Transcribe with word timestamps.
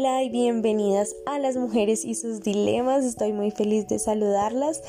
Hola 0.00 0.22
y 0.22 0.30
bienvenidas 0.30 1.14
a 1.26 1.38
las 1.38 1.58
mujeres 1.58 2.06
y 2.06 2.14
sus 2.14 2.40
dilemas. 2.40 3.04
Estoy 3.04 3.34
muy 3.34 3.50
feliz 3.50 3.86
de 3.86 3.98
saludarlas. 3.98 4.80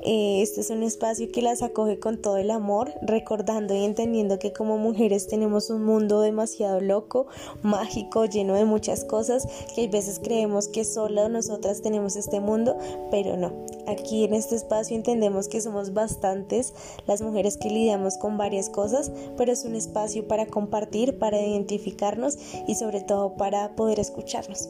Eh, 0.00 0.42
este 0.42 0.60
es 0.60 0.70
un 0.70 0.84
espacio 0.84 1.26
que 1.32 1.42
las 1.42 1.62
acoge 1.62 1.98
con 1.98 2.22
todo 2.22 2.36
el 2.36 2.52
amor, 2.52 2.92
recordando 3.02 3.74
y 3.74 3.82
entendiendo 3.84 4.38
que 4.38 4.52
como 4.52 4.78
mujeres 4.78 5.26
tenemos 5.26 5.70
un 5.70 5.84
mundo 5.84 6.20
demasiado 6.20 6.80
loco, 6.80 7.26
mágico, 7.62 8.26
lleno 8.26 8.54
de 8.54 8.64
muchas 8.64 9.04
cosas, 9.04 9.48
que 9.74 9.86
a 9.86 9.90
veces 9.90 10.20
creemos 10.22 10.68
que 10.68 10.84
solo 10.84 11.28
nosotras 11.28 11.82
tenemos 11.82 12.14
este 12.14 12.38
mundo, 12.38 12.78
pero 13.10 13.36
no. 13.36 13.66
Aquí 13.86 14.24
en 14.24 14.34
este 14.34 14.56
espacio 14.56 14.96
entendemos 14.96 15.48
que 15.48 15.60
somos 15.60 15.92
bastantes 15.92 16.72
las 17.06 17.22
mujeres 17.22 17.56
que 17.56 17.70
lidiamos 17.70 18.18
con 18.18 18.38
varias 18.38 18.70
cosas, 18.70 19.10
pero 19.36 19.52
es 19.52 19.64
un 19.64 19.74
espacio 19.74 20.26
para 20.26 20.46
compartir, 20.46 21.18
para 21.18 21.40
identificarnos 21.40 22.38
y 22.66 22.74
sobre 22.74 23.00
todo 23.00 23.34
para 23.36 23.74
poder 23.76 24.00
escucharnos. 24.00 24.68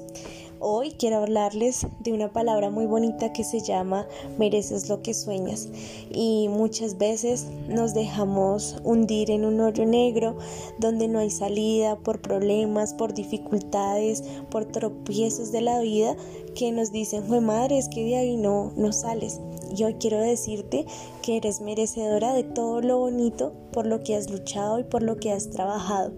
Hoy 0.62 0.91
quiero 0.91 1.16
hablarles 1.16 1.87
de 2.00 2.12
una 2.12 2.34
palabra 2.34 2.69
muy 2.69 2.84
bonita 2.84 3.32
que 3.32 3.45
se 3.45 3.60
llama 3.60 4.06
mereces 4.38 4.91
lo 4.91 5.00
que 5.00 5.14
sueñas 5.14 5.70
y 6.12 6.48
muchas 6.50 6.98
veces 6.98 7.46
nos 7.66 7.95
dejamos 7.95 8.77
hundir 8.84 9.30
en 9.30 9.46
un 9.46 9.59
hoyo 9.62 9.86
negro 9.86 10.36
donde 10.78 11.09
no 11.09 11.19
hay 11.19 11.30
salida 11.30 11.96
por 11.96 12.20
problemas, 12.20 12.92
por 12.92 13.14
dificultades, 13.14 14.23
por 14.50 14.66
tropiezos 14.66 15.50
de 15.50 15.62
la 15.62 15.80
vida 15.80 16.14
que 16.55 16.72
nos 16.72 16.92
dicen, 16.92 17.24
fue 17.24 17.41
madre, 17.41 17.78
es 17.78 17.88
que 17.88 18.05
de 18.05 18.16
ahí 18.16 18.36
no, 18.36 18.70
no 18.77 18.92
sales. 18.92 19.41
Y 19.74 19.84
hoy 19.84 19.95
quiero 19.95 20.19
decirte 20.19 20.84
que 21.22 21.38
eres 21.38 21.62
merecedora 21.62 22.34
de 22.34 22.42
todo 22.42 22.83
lo 22.83 22.98
bonito 22.98 23.55
por 23.72 23.86
lo 23.86 24.02
que 24.02 24.14
has 24.14 24.28
luchado 24.28 24.78
y 24.78 24.84
por 24.84 25.02
lo 25.02 25.16
que 25.16 25.33
has 25.33 25.48
trabajado. 25.48 26.12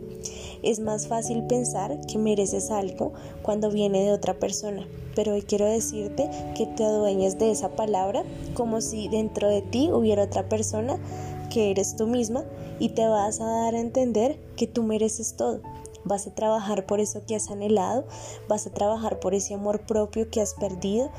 Es 0.62 0.78
más 0.78 1.08
fácil 1.08 1.42
pensar 1.44 2.00
que 2.06 2.18
mereces 2.18 2.70
algo 2.70 3.12
cuando 3.42 3.70
viene 3.70 4.04
de 4.04 4.12
otra 4.12 4.38
persona, 4.38 4.86
pero 5.16 5.32
hoy 5.32 5.42
quiero 5.42 5.66
decirte 5.66 6.30
que 6.56 6.66
te 6.66 6.84
adueñes 6.84 7.38
de 7.38 7.50
esa 7.50 7.70
palabra 7.70 8.22
como 8.54 8.80
si 8.80 9.08
dentro 9.08 9.48
de 9.48 9.62
ti 9.62 9.90
hubiera 9.92 10.24
otra 10.24 10.48
persona 10.48 10.98
que 11.50 11.70
eres 11.70 11.96
tú 11.96 12.06
misma 12.06 12.44
y 12.78 12.90
te 12.90 13.06
vas 13.06 13.40
a 13.40 13.46
dar 13.46 13.74
a 13.74 13.80
entender 13.80 14.38
que 14.56 14.66
tú 14.66 14.82
mereces 14.82 15.34
todo. 15.34 15.60
Vas 16.04 16.26
a 16.26 16.34
trabajar 16.34 16.86
por 16.86 17.00
eso 17.00 17.22
que 17.26 17.36
has 17.36 17.50
anhelado, 17.50 18.04
vas 18.48 18.66
a 18.66 18.70
trabajar 18.70 19.20
por 19.20 19.34
ese 19.34 19.54
amor 19.54 19.86
propio 19.86 20.30
que 20.30 20.40
has 20.40 20.54
perdido, 20.54 21.10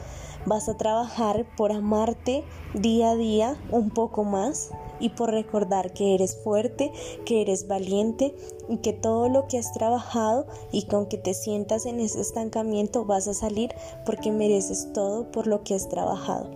vas 0.45 0.67
a 0.69 0.77
trabajar 0.77 1.45
por 1.55 1.71
amarte 1.71 2.43
día 2.73 3.11
a 3.11 3.15
día 3.15 3.57
un 3.71 3.89
poco 3.89 4.23
más 4.23 4.71
y 4.99 5.09
por 5.09 5.31
recordar 5.31 5.93
que 5.93 6.15
eres 6.15 6.37
fuerte, 6.43 6.91
que 7.25 7.41
eres 7.41 7.67
valiente 7.67 8.35
y 8.69 8.77
que 8.77 8.93
todo 8.93 9.29
lo 9.29 9.47
que 9.47 9.57
has 9.57 9.73
trabajado 9.73 10.47
y 10.71 10.85
con 10.85 11.07
que 11.07 11.17
te 11.17 11.33
sientas 11.33 11.85
en 11.85 11.99
ese 11.99 12.21
estancamiento 12.21 13.05
vas 13.05 13.27
a 13.27 13.33
salir 13.33 13.73
porque 14.05 14.31
mereces 14.31 14.91
todo 14.93 15.31
por 15.31 15.47
lo 15.47 15.63
que 15.63 15.75
has 15.75 15.89
trabajado. 15.89 16.49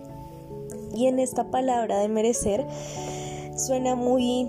Y 0.94 1.06
en 1.06 1.18
esta 1.18 1.50
palabra 1.50 1.98
de 1.98 2.08
merecer 2.08 2.66
suena 3.56 3.94
muy 3.94 4.48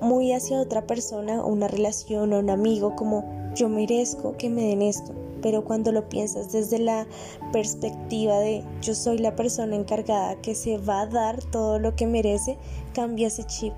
muy 0.00 0.32
hacia 0.32 0.60
otra 0.60 0.86
persona, 0.86 1.44
una 1.44 1.68
relación 1.68 2.32
o 2.32 2.38
un 2.38 2.50
amigo 2.50 2.96
como 2.96 3.24
yo 3.54 3.68
merezco 3.68 4.36
que 4.36 4.50
me 4.50 4.64
den 4.64 4.82
esto 4.82 5.14
pero 5.42 5.64
cuando 5.64 5.92
lo 5.92 6.08
piensas 6.08 6.52
desde 6.52 6.78
la 6.78 7.06
perspectiva 7.52 8.38
de 8.38 8.64
yo 8.82 8.94
soy 8.94 9.18
la 9.18 9.36
persona 9.36 9.76
encargada 9.76 10.40
que 10.40 10.54
se 10.54 10.78
va 10.78 11.02
a 11.02 11.06
dar 11.06 11.42
todo 11.44 11.78
lo 11.78 11.94
que 11.94 12.06
merece, 12.06 12.58
cambia 12.92 13.28
ese 13.28 13.44
chip. 13.44 13.72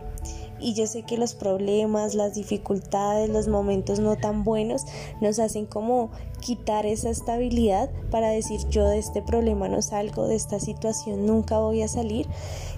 Y 0.62 0.74
yo 0.74 0.86
sé 0.86 1.04
que 1.04 1.16
los 1.16 1.34
problemas, 1.34 2.14
las 2.14 2.34
dificultades, 2.34 3.30
los 3.30 3.48
momentos 3.48 3.98
no 3.98 4.16
tan 4.16 4.44
buenos 4.44 4.84
nos 5.22 5.38
hacen 5.38 5.64
como 5.64 6.10
quitar 6.40 6.84
esa 6.84 7.08
estabilidad 7.08 7.90
para 8.10 8.28
decir 8.28 8.60
yo 8.68 8.86
de 8.86 8.98
este 8.98 9.22
problema 9.22 9.68
no 9.68 9.80
salgo, 9.80 10.26
de 10.26 10.34
esta 10.34 10.60
situación 10.60 11.24
nunca 11.24 11.58
voy 11.58 11.80
a 11.80 11.88
salir. 11.88 12.26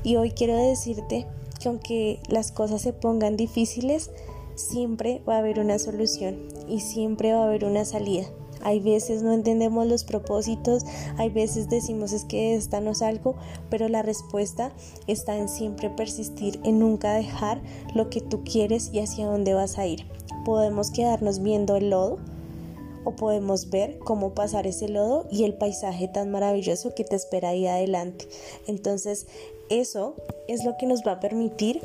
Y 0.04 0.14
hoy 0.14 0.30
quiero 0.30 0.56
decirte 0.56 1.26
que 1.62 1.68
aunque 1.68 2.20
las 2.28 2.52
cosas 2.52 2.82
se 2.82 2.92
pongan 2.92 3.36
difíciles, 3.36 4.10
siempre 4.54 5.22
va 5.28 5.36
a 5.36 5.38
haber 5.38 5.60
una 5.60 5.78
solución 5.78 6.48
y 6.68 6.80
siempre 6.80 7.32
va 7.32 7.42
a 7.42 7.46
haber 7.46 7.64
una 7.64 7.84
salida. 7.84 8.26
Hay 8.64 8.80
veces 8.80 9.22
no 9.22 9.32
entendemos 9.32 9.86
los 9.86 10.04
propósitos, 10.04 10.84
hay 11.16 11.30
veces 11.30 11.68
decimos 11.68 12.12
es 12.12 12.24
que 12.24 12.54
esta 12.54 12.80
no 12.80 12.92
es 12.92 13.02
algo, 13.02 13.34
pero 13.70 13.88
la 13.88 14.02
respuesta 14.02 14.72
está 15.08 15.36
en 15.36 15.48
siempre 15.48 15.90
persistir, 15.90 16.60
en 16.62 16.78
nunca 16.78 17.14
dejar 17.14 17.60
lo 17.94 18.08
que 18.08 18.20
tú 18.20 18.44
quieres 18.44 18.90
y 18.92 19.00
hacia 19.00 19.26
dónde 19.26 19.54
vas 19.54 19.78
a 19.78 19.86
ir. 19.86 20.06
Podemos 20.44 20.90
quedarnos 20.90 21.42
viendo 21.42 21.76
el 21.76 21.90
lodo 21.90 22.18
o 23.04 23.16
podemos 23.16 23.70
ver 23.70 23.98
cómo 23.98 24.32
pasar 24.32 24.68
ese 24.68 24.88
lodo 24.88 25.26
y 25.28 25.42
el 25.42 25.54
paisaje 25.54 26.06
tan 26.06 26.30
maravilloso 26.30 26.94
que 26.94 27.02
te 27.02 27.16
espera 27.16 27.48
ahí 27.48 27.66
adelante. 27.66 28.28
Entonces, 28.68 29.26
eso 29.80 30.14
es 30.48 30.64
lo 30.64 30.76
que 30.76 30.86
nos 30.86 31.02
va 31.06 31.12
a 31.12 31.20
permitir 31.20 31.80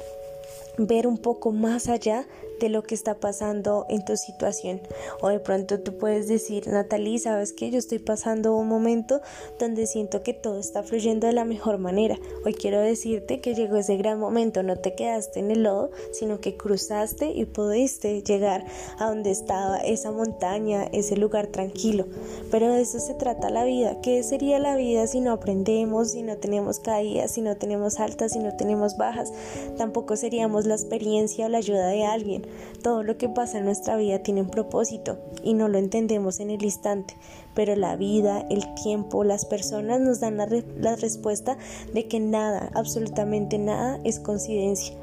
ver 0.78 1.08
un 1.08 1.18
poco 1.18 1.52
más 1.52 1.90
allá 1.90 2.28
de 2.60 2.70
lo 2.70 2.84
que 2.84 2.96
está 2.96 3.16
pasando 3.16 3.86
en 3.90 4.04
tu 4.04 4.18
situación. 4.18 4.82
O 5.22 5.30
de 5.30 5.40
pronto 5.40 5.80
tú 5.80 5.98
puedes 5.98 6.28
decir, 6.28 6.68
Natalie, 6.68 7.20
sabes 7.20 7.54
que 7.54 7.70
yo 7.70 7.78
estoy 7.78 8.00
pasando 8.00 8.56
un 8.56 8.68
momento 8.68 9.22
donde 9.60 9.88
siento 9.88 10.24
que 10.24 10.34
todo 10.34 10.60
está 10.60 10.84
fluyendo 10.84 11.28
de 11.28 11.34
la 11.34 11.46
mejor 11.46 11.78
manera. 11.78 12.18
Hoy 12.46 12.54
quiero 12.54 12.80
decirte 12.80 13.42
que 13.42 13.54
llegó 13.54 13.78
ese 13.78 13.98
gran 13.98 14.20
momento, 14.20 14.64
no 14.64 14.76
te 14.76 14.96
quedaste 14.96 15.40
en 15.40 15.52
el 15.52 15.64
lodo, 15.64 15.92
sino 16.12 16.40
que 16.40 16.58
cruzaste 16.58 17.32
y 17.32 17.46
pudiste 17.46 18.22
llegar 18.24 18.66
a 18.98 19.08
donde 19.08 19.32
estaba 19.32 19.78
esa 19.78 20.12
montaña, 20.12 20.86
ese 20.92 21.16
lugar 21.16 21.48
tranquilo. 21.48 22.06
Pero 22.52 22.72
de 22.74 22.82
eso 22.82 23.00
se 23.00 23.14
trata 23.14 23.50
la 23.50 23.64
vida. 23.64 24.02
¿Qué 24.02 24.24
sería 24.24 24.60
la 24.60 24.76
vida 24.76 25.08
si 25.08 25.20
no 25.20 25.32
aprendemos, 25.32 26.12
si 26.12 26.24
no 26.24 26.38
tenemos 26.38 26.80
caídas, 26.80 27.32
si 27.32 27.42
no 27.42 27.58
tenemos 27.58 28.00
altas, 28.00 28.34
si 28.34 28.40
no 28.40 28.56
tenemos 28.56 28.98
bajas? 28.98 29.32
Tampoco 29.78 30.16
seríamos 30.16 30.66
la 30.68 30.76
experiencia 30.76 31.46
o 31.46 31.50
la 31.50 31.58
ayuda 31.60 31.88
de 31.88 32.06
alguien. 32.06 32.46
Todo 32.84 33.04
lo 33.04 33.18
que 33.18 33.30
pasa 33.30 33.58
en 33.58 33.66
nuestra 33.66 33.96
vida 33.98 34.20
tiene 34.20 34.42
un 34.42 34.50
propósito 34.50 35.18
y 35.44 35.54
no 35.54 35.68
lo 35.68 35.78
entendemos 35.78 36.40
en 36.40 36.50
el 36.50 36.64
instante, 36.64 37.16
pero 37.54 37.76
la 37.76 37.96
vida, 37.96 38.46
el 38.50 38.74
tiempo, 38.76 39.24
las 39.24 39.46
personas 39.46 40.02
nos 40.02 40.20
dan 40.20 40.38
la, 40.38 40.96
respuesta 40.96 41.58
de 41.94 42.08
que 42.08 42.20
nada, 42.20 42.70
absolutamente 42.74 43.58
nada 43.58 44.00
es 44.04 44.20
coincidencia. 44.20 44.96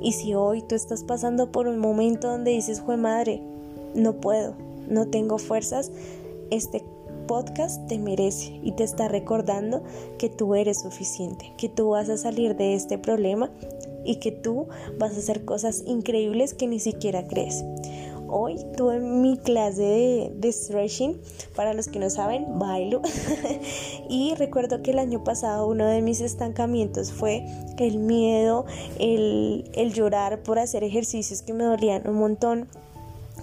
Y 0.00 0.12
si 0.12 0.34
hoy 0.34 0.62
tú 0.62 0.74
estás 0.74 1.02
pasando 1.02 1.50
por 1.50 1.66
un 1.66 1.78
momento 1.78 2.28
donde 2.28 2.52
dices, 2.52 2.80
fue 2.80 2.96
madre, 2.96 3.42
no 3.94 4.20
puedo, 4.20 4.54
no 4.88 5.08
tengo 5.08 5.38
fuerzas, 5.38 5.90
este 6.50 6.84
podcast 7.26 7.86
te 7.88 7.98
merece 7.98 8.60
y 8.62 8.72
te 8.72 8.84
está 8.84 9.08
recordando 9.08 9.82
que 10.18 10.28
tú 10.28 10.54
eres 10.54 10.80
suficiente, 10.82 11.52
que 11.58 11.68
tú 11.68 11.90
vas 11.90 12.08
a 12.08 12.16
salir 12.16 12.56
de 12.56 12.74
este 12.74 12.98
problema 12.98 13.50
y 14.06 14.16
que 14.16 14.32
tú 14.32 14.68
vas 14.98 15.14
a 15.14 15.18
hacer 15.18 15.44
cosas 15.44 15.82
increíbles 15.86 16.54
que 16.54 16.66
ni 16.66 16.80
siquiera 16.80 17.26
crees. 17.26 17.64
Hoy 18.28 18.56
tuve 18.76 18.98
mi 18.98 19.36
clase 19.38 20.32
de, 20.34 20.52
stretching, 20.52 21.20
para 21.54 21.74
los 21.74 21.86
que 21.88 22.00
no 22.00 22.10
saben, 22.10 22.58
bailo. 22.58 23.00
y 24.08 24.34
recuerdo 24.34 24.82
que 24.82 24.90
el 24.90 24.98
año 24.98 25.22
pasado 25.22 25.68
uno 25.68 25.86
de 25.86 26.02
mis 26.02 26.20
estancamientos 26.20 27.12
fue 27.12 27.46
el 27.78 27.98
miedo, 27.98 28.66
el, 28.98 29.70
el 29.74 29.92
llorar 29.92 30.42
por 30.42 30.58
hacer 30.58 30.82
ejercicios 30.82 31.42
que 31.42 31.52
me 31.52 31.64
dolían 31.64 32.08
un 32.08 32.16
montón 32.16 32.68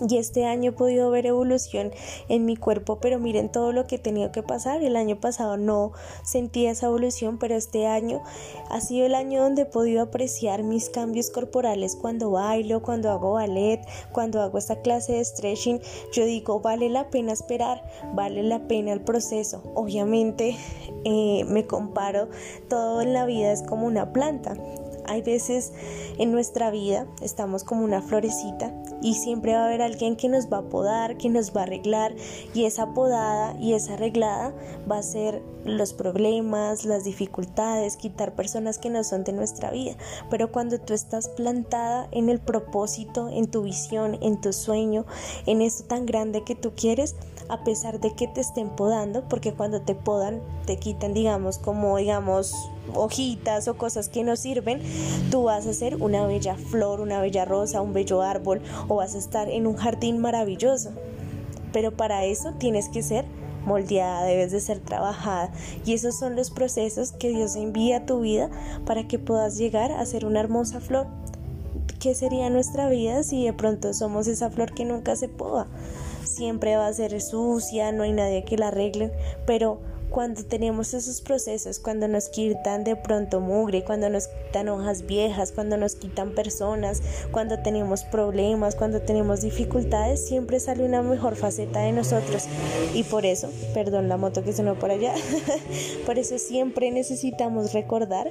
y 0.08 0.18
este 0.18 0.46
año 0.46 0.72
he 0.72 0.74
podido 0.74 1.10
ver 1.12 1.26
evolución 1.26 1.92
en 2.28 2.46
mi 2.46 2.58
cuerpo, 2.58 2.98
pero 3.00 3.20
miren 3.20 3.50
todo 3.50 3.72
lo 3.72 3.88
que 3.88 3.96
he 3.96 4.00
tenido 4.00 4.32
que 4.32 4.44
pasar. 4.44 4.84
El 4.84 4.96
año 4.96 5.20
pasado 5.20 5.58
no 5.58 5.94
sentí 6.24 6.66
esa 6.66 6.88
evolución, 6.88 7.38
pero 7.38 7.56
este 7.56 7.88
año 7.88 8.22
ha 8.70 8.82
sido 8.82 9.06
el 9.06 9.16
año 9.16 9.42
donde 9.42 9.64
he 9.64 9.66
podido 9.66 10.02
apreciar 10.02 10.64
mis 10.64 10.90
cambios 10.90 11.30
corporales 11.30 11.96
cuando 11.96 12.32
bailo, 12.32 12.82
cuando 12.82 13.12
hago 13.12 13.34
ballet, 13.34 13.82
cuando 14.12 14.42
hago 14.42 14.58
esta 14.58 14.82
clase 14.82 15.14
de 15.14 15.26
stretching. 15.26 15.80
Yo 16.12 16.26
digo, 16.26 16.60
vale 16.60 16.90
la 16.90 17.10
pena 17.10 17.32
esperar, 17.32 17.84
vale 18.14 18.44
la 18.44 18.68
pena 18.68 18.92
el 18.92 19.02
proceso. 19.02 19.64
Obviamente 19.74 20.58
eh, 21.06 21.46
me 21.48 21.66
comparo, 21.66 22.30
todo 22.68 23.02
en 23.02 23.14
la 23.14 23.26
vida 23.26 23.52
es 23.52 23.64
como 23.64 23.88
una 23.88 24.12
planta. 24.12 24.58
Hay 25.06 25.22
veces 25.22 25.74
en 26.18 26.32
nuestra 26.32 26.72
vida 26.72 27.08
estamos 27.22 27.64
como 27.64 27.84
una 27.84 28.02
florecita 28.02 28.74
y 29.04 29.16
siempre 29.16 29.54
va 29.54 29.64
a 29.64 29.66
haber 29.66 29.82
alguien 29.82 30.16
que 30.16 30.30
nos 30.30 30.52
va 30.52 30.60
a 30.60 30.70
podar, 30.70 31.18
que 31.18 31.30
nos 31.30 31.56
va 31.56 31.62
a 31.62 31.64
arreglar 31.64 32.16
y 32.54 32.66
esa 32.66 32.94
podada 32.94 33.56
y 33.60 33.74
esa 33.74 33.94
arreglada 33.94 34.56
va 34.90 34.98
a 34.98 35.04
ser 35.04 35.44
los 35.66 35.94
problemas, 35.94 36.86
las 36.86 37.04
dificultades, 37.04 37.98
quitar 37.98 38.34
personas 38.34 38.80
que 38.80 38.90
no 38.90 39.04
son 39.04 39.24
de 39.24 39.34
nuestra 39.34 39.72
vida. 39.72 39.96
Pero 40.30 40.52
cuando 40.52 40.80
tú 40.80 40.94
estás 40.94 41.30
plantada 41.30 42.08
en 42.12 42.30
el 42.30 42.40
propósito, 42.40 43.30
en 43.30 43.50
tu 43.50 43.64
visión, 43.64 44.18
en 44.22 44.40
tu 44.42 44.54
sueño, 44.54 45.06
en 45.46 45.62
esto 45.62 45.84
tan 45.84 46.06
grande 46.06 46.44
que 46.44 46.56
tú 46.56 46.72
quieres, 46.76 47.16
a 47.50 47.64
pesar 47.64 48.00
de 48.00 48.14
que 48.14 48.28
te 48.28 48.42
estén 48.42 48.70
podando, 48.70 49.28
porque 49.28 49.54
cuando 49.54 49.82
te 49.82 49.96
podan 49.96 50.42
te 50.66 50.78
quitan, 50.78 51.14
digamos, 51.14 51.58
como 51.58 51.98
digamos, 51.98 52.54
hojitas 52.94 53.68
o 53.68 53.78
cosas 53.78 54.10
que 54.10 54.24
no 54.24 54.36
sirven, 54.36 54.82
tú 55.32 55.44
vas 55.44 55.66
a 55.68 55.74
ser 55.74 56.02
una 56.02 56.26
bella 56.26 56.56
flor, 56.56 57.02
una 57.02 57.22
bella 57.22 57.46
rosa, 57.46 57.82
un 57.82 57.94
bello 57.94 58.22
árbol 58.22 58.62
o 58.88 58.96
vas 58.96 59.16
a 59.16 59.20
estar 59.20 59.50
en 59.50 59.68
un 59.68 59.76
jardín 59.76 60.20
maravilloso. 60.20 60.92
Pero 61.72 61.92
para 61.92 62.26
eso 62.26 62.54
tienes 62.60 62.90
que 62.90 63.02
ser 63.02 63.26
moldeada, 63.66 64.24
debes 64.26 64.52
de 64.52 64.60
ser 64.60 64.80
trabajada. 64.80 65.52
Y 65.86 65.94
esos 65.94 66.18
son 66.18 66.36
los 66.36 66.52
procesos 66.52 67.12
que 67.14 67.30
Dios 67.30 67.56
envía 67.56 67.98
a 67.98 68.06
tu 68.06 68.22
vida 68.22 68.50
para 68.86 69.08
que 69.08 69.20
puedas 69.20 69.58
llegar 69.58 69.92
a 69.92 70.06
ser 70.06 70.26
una 70.26 70.40
hermosa 70.40 70.80
flor. 70.80 71.08
¿Qué 72.00 72.16
sería 72.16 72.50
nuestra 72.50 72.90
vida 72.90 73.24
si 73.24 73.46
de 73.46 73.54
pronto 73.54 73.94
somos 73.94 74.28
esa 74.28 74.50
flor 74.50 74.74
que 74.74 74.86
nunca 74.86 75.16
se 75.16 75.30
poda? 75.30 75.68
Siempre 76.24 76.76
va 76.76 76.88
a 76.88 76.94
ser 76.94 77.20
sucia, 77.22 77.92
no 77.92 78.04
hay 78.04 78.12
nadie 78.12 78.44
que 78.44 78.58
la 78.58 78.68
arregle, 78.68 79.12
pero 79.46 79.80
cuando 80.14 80.44
tenemos 80.44 80.94
esos 80.94 81.22
procesos, 81.22 81.80
cuando 81.80 82.08
nos 82.08 82.30
quitan 82.30 82.84
de 82.84 82.96
pronto 82.96 83.40
mugre, 83.40 83.84
cuando 83.84 84.12
nos 84.12 84.28
quitan 84.28 84.70
hojas 84.70 85.08
viejas, 85.08 85.52
cuando 85.52 85.76
nos 85.76 85.96
quitan 85.96 86.36
personas, 86.36 87.02
cuando 87.32 87.58
tenemos 87.64 88.04
problemas, 88.04 88.76
cuando 88.76 89.02
tenemos 89.02 89.42
dificultades, 89.42 90.24
siempre 90.24 90.60
sale 90.60 90.86
una 90.86 91.02
mejor 91.02 91.36
faceta 91.36 91.80
de 91.80 91.94
nosotros. 91.94 92.44
Y 92.94 93.02
por 93.02 93.26
eso, 93.26 93.50
perdón 93.74 94.08
la 94.08 94.18
moto 94.18 94.44
que 94.44 94.54
sonó 94.54 94.76
por 94.76 94.92
allá, 94.92 95.16
por 96.06 96.20
eso 96.20 96.38
siempre 96.38 96.92
necesitamos 96.92 97.74
recordar 97.74 98.30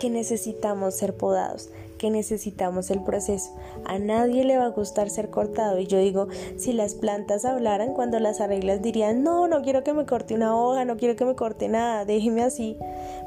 que 0.00 0.10
necesitamos 0.10 0.96
ser 0.96 1.14
podados, 1.14 1.68
que 2.02 2.10
necesitamos 2.10 2.90
el 2.90 3.04
proceso. 3.04 3.52
A 3.84 3.96
nadie 4.00 4.44
le 4.44 4.58
va 4.58 4.64
a 4.64 4.70
gustar 4.70 5.08
ser 5.08 5.30
cortado. 5.30 5.78
Y 5.78 5.86
yo 5.86 5.98
digo, 5.98 6.26
si 6.56 6.72
las 6.72 6.96
plantas 6.96 7.44
hablaran 7.44 7.94
cuando 7.94 8.18
las 8.18 8.40
arreglas 8.40 8.82
dirían, 8.82 9.22
no, 9.22 9.46
no 9.46 9.62
quiero 9.62 9.84
que 9.84 9.92
me 9.92 10.04
corte 10.04 10.34
una 10.34 10.56
hoja, 10.56 10.84
no 10.84 10.96
quiero 10.96 11.14
que 11.14 11.24
me 11.24 11.36
corte 11.36 11.68
nada, 11.68 12.04
déjeme 12.04 12.42
así, 12.42 12.76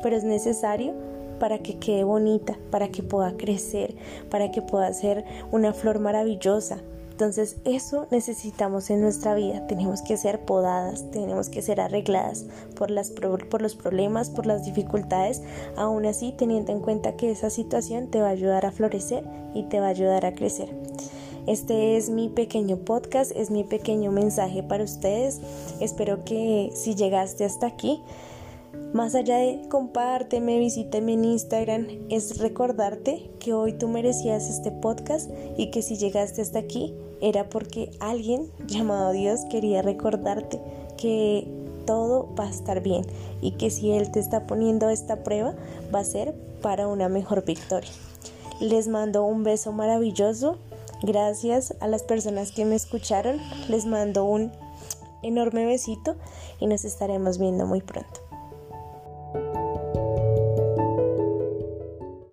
pero 0.04 0.18
es 0.18 0.26
necesario 0.26 0.94
para 1.40 1.60
que 1.60 1.80
quede 1.80 2.04
bonita, 2.04 2.60
para 2.70 2.90
que 2.90 3.02
pueda 3.02 3.38
crecer, 3.38 3.96
para 4.30 4.52
que 4.52 4.62
pueda 4.62 4.92
ser 4.92 5.24
una 5.54 5.72
flor 5.72 6.00
maravillosa, 6.00 6.82
entonces 7.16 7.56
eso 7.64 8.08
necesitamos 8.12 8.90
en 8.90 9.00
nuestra 9.00 9.36
vida. 9.36 9.66
Tenemos 9.68 10.02
que 10.02 10.18
ser 10.18 10.44
podadas, 10.44 11.10
tenemos 11.12 11.48
que 11.48 11.62
ser 11.62 11.80
arregladas 11.80 12.44
por, 12.76 12.92
las, 12.92 13.12
por 13.12 13.62
los 13.62 13.76
problemas, 13.78 14.30
por 14.30 14.46
las 14.46 14.66
dificultades, 14.66 15.42
aún 15.78 16.06
así 16.06 16.34
teniendo 16.38 16.74
en 16.74 16.82
cuenta 16.82 17.16
que 17.16 17.32
esa 17.32 17.50
situación 17.50 18.12
te 18.12 18.20
va 18.20 18.28
a 18.28 18.32
ayudar 18.32 18.66
a 18.66 18.74
florecer 18.74 19.24
y 19.54 19.64
te 19.64 19.80
va 19.80 19.86
a 19.86 19.92
ayudar 19.92 20.26
a 20.26 20.34
crecer. 20.34 20.76
Este 21.48 21.96
es 21.96 22.10
mi 22.10 22.28
pequeño 22.28 22.80
podcast, 22.80 23.32
es 23.34 23.50
mi 23.50 23.64
pequeño 23.64 24.12
mensaje 24.12 24.62
para 24.62 24.84
ustedes. 24.84 25.40
Espero 25.80 26.26
que 26.26 26.74
si 26.76 26.96
llegaste 26.96 27.46
hasta 27.46 27.66
aquí, 27.66 28.04
más 28.96 29.14
allá 29.14 29.40
de 29.40 29.68
compárteme, 29.68 30.58
visíteme 30.58 31.14
en 31.14 31.26
Instagram, 31.26 31.86
es 32.10 32.38
recordarte 32.38 33.30
que 33.42 33.54
hoy 33.54 33.74
tú 33.74 33.90
merecías 33.90 34.50
este 34.50 34.72
podcast 34.72 35.30
y 35.58 35.70
que 35.70 35.82
si 35.82 35.98
llegaste 35.98 36.42
hasta 36.42 36.60
aquí 36.60 36.96
era 37.20 37.50
porque 37.50 37.92
alguien 38.00 38.50
llamado 38.68 39.12
Dios 39.12 39.42
quería 39.52 39.82
recordarte 39.82 40.62
que 40.98 41.46
todo 41.86 42.34
va 42.40 42.46
a 42.46 42.50
estar 42.50 42.82
bien 42.82 43.06
y 43.42 43.52
que 43.52 43.70
si 43.70 43.92
Él 43.92 44.12
te 44.12 44.22
está 44.22 44.48
poniendo 44.48 44.90
esta 44.90 45.26
prueba 45.26 45.56
va 45.94 46.00
a 46.00 46.06
ser 46.06 46.34
para 46.62 46.88
una 46.88 47.10
mejor 47.10 47.44
victoria. 47.44 47.92
Les 48.62 48.88
mando 48.88 49.26
un 49.26 49.44
beso 49.44 49.74
maravilloso. 49.74 50.58
Gracias 51.04 51.76
a 51.82 51.90
las 51.90 52.04
personas 52.04 52.54
que 52.54 52.64
me 52.64 52.76
escucharon. 52.76 53.42
Les 53.68 53.86
mando 53.86 54.24
un 54.24 54.54
enorme 55.22 55.66
besito 55.66 56.16
y 56.62 56.68
nos 56.68 56.86
estaremos 56.86 57.38
viendo 57.38 57.66
muy 57.66 57.82
pronto. 57.82 58.25